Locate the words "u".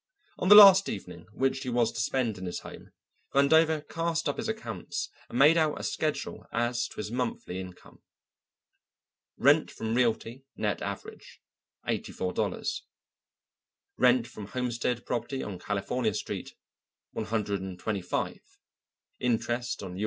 19.97-19.99